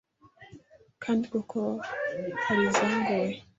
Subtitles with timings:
[1.03, 1.59] kandi koko
[2.43, 3.33] hari izangoye